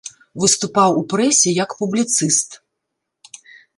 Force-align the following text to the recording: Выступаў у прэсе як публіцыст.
Выступаў 0.43 0.95
у 1.01 1.03
прэсе 1.11 1.53
як 1.57 1.75
публіцыст. 1.81 2.59